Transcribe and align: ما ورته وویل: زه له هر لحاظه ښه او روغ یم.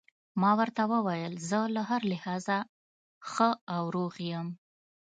ما 0.41 0.51
ورته 0.59 0.83
وویل: 0.93 1.33
زه 1.49 1.59
له 1.75 1.81
هر 1.89 2.01
لحاظه 2.13 2.57
ښه 3.31 3.49
او 3.75 3.83
روغ 3.95 4.13
یم. 4.31 4.47